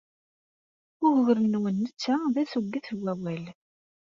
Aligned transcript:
Ugur-nwen 1.05 1.75
netta 1.83 2.15
d 2.33 2.35
assugget 2.41 2.87
n 2.95 2.99
wawal. 3.03 3.45